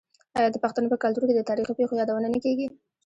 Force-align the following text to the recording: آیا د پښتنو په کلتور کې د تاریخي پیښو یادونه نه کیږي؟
آیا 0.37 0.47
د 0.51 0.57
پښتنو 0.63 0.91
په 0.93 0.97
کلتور 1.03 1.23
کې 1.27 1.35
د 1.35 1.41
تاریخي 1.49 1.73
پیښو 1.79 1.99
یادونه 1.99 2.27
نه 2.33 2.39
کیږي؟ 2.45 2.67